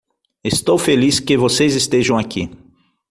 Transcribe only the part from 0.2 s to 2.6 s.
Estou feliz que vocês estejam aqui.